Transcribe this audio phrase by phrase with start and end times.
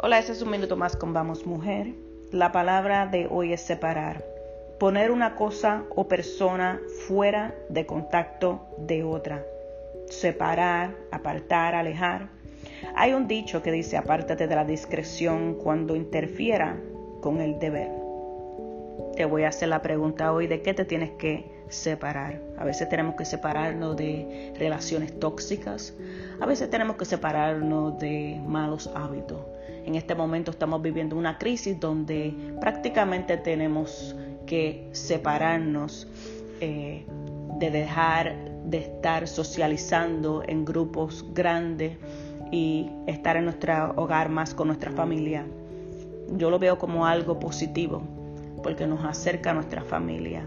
[0.00, 1.88] Hola, este es un minuto más con Vamos Mujer.
[2.30, 4.24] La palabra de hoy es separar.
[4.78, 9.44] Poner una cosa o persona fuera de contacto de otra.
[10.08, 12.28] Separar, apartar, alejar.
[12.94, 16.76] Hay un dicho que dice apártate de la discreción cuando interfiera
[17.20, 17.90] con el deber.
[19.16, 22.40] Te voy a hacer la pregunta hoy de qué te tienes que separar.
[22.56, 25.92] A veces tenemos que separarnos de relaciones tóxicas,
[26.38, 29.40] a veces tenemos que separarnos de malos hábitos.
[29.84, 34.14] En este momento estamos viviendo una crisis donde prácticamente tenemos
[34.46, 36.06] que separarnos
[36.60, 37.04] eh,
[37.58, 41.96] de dejar de estar socializando en grupos grandes
[42.50, 45.46] y estar en nuestro hogar más con nuestra familia.
[46.36, 48.02] Yo lo veo como algo positivo
[48.62, 50.44] porque nos acerca a nuestra familia,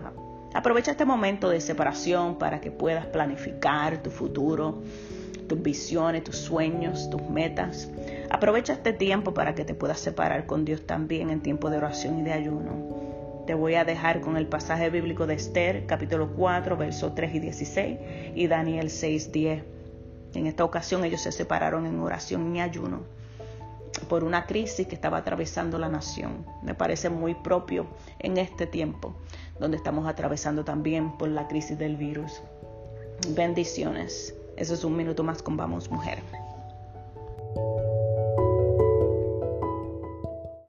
[0.54, 4.82] Aprovecha este momento de separación para que puedas planificar tu futuro,
[5.48, 7.90] tus visiones, tus sueños, tus metas.
[8.34, 12.18] Aprovecha este tiempo para que te puedas separar con Dios también en tiempo de oración
[12.18, 13.44] y de ayuno.
[13.46, 17.40] Te voy a dejar con el pasaje bíblico de Esther, capítulo 4, versos 3 y
[17.40, 18.00] 16,
[18.34, 19.64] y Daniel 6, 10.
[20.36, 23.02] En esta ocasión ellos se separaron en oración y ayuno
[24.08, 26.46] por una crisis que estaba atravesando la nación.
[26.64, 27.86] Me parece muy propio
[28.20, 29.14] en este tiempo,
[29.60, 32.42] donde estamos atravesando también por la crisis del virus.
[33.32, 34.34] Bendiciones.
[34.56, 36.20] Eso es un minuto más con Vamos Mujer.